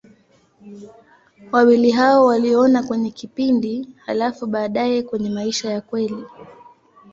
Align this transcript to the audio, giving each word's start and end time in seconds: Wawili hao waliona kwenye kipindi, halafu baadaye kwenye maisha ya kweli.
Wawili 1.51 1.91
hao 1.91 2.25
waliona 2.25 2.83
kwenye 2.83 3.11
kipindi, 3.11 3.87
halafu 4.05 4.47
baadaye 4.47 5.03
kwenye 5.03 5.29
maisha 5.29 5.71
ya 5.71 5.81
kweli. 5.81 6.23